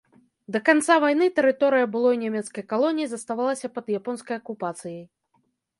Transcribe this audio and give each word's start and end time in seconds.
Да 0.53 0.59
канца 0.69 0.95
вайны 1.03 1.27
тэрыторыя 1.39 1.89
былой 1.97 2.15
нямецкай 2.23 2.63
калоніі 2.75 3.07
заставалася 3.13 3.67
пад 3.79 3.85
японскай 4.01 4.35
акупацыяй. 4.43 5.03